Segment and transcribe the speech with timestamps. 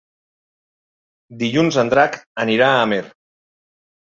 [1.43, 2.17] Dilluns en Drac
[2.47, 3.03] anirà a Amer.